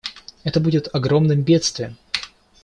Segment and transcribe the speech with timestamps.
[0.43, 1.95] Это будет огромным бедствием.